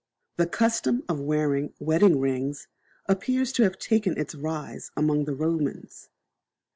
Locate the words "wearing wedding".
1.19-2.19